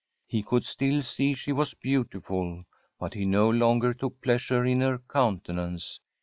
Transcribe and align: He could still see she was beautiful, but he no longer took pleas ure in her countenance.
He 0.25 0.41
could 0.41 0.65
still 0.65 1.03
see 1.03 1.35
she 1.35 1.51
was 1.51 1.75
beautiful, 1.75 2.65
but 2.99 3.13
he 3.13 3.23
no 3.23 3.51
longer 3.51 3.93
took 3.93 4.19
pleas 4.19 4.49
ure 4.49 4.65
in 4.65 4.81
her 4.81 4.97
countenance. 4.97 5.99